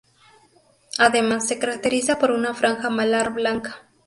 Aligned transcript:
Además 0.97 1.47
se 1.47 1.59
caracteriza 1.59 2.17
por 2.17 2.31
una 2.31 2.55
franja 2.55 2.89
malar 2.89 3.33
blanca. 3.35 3.87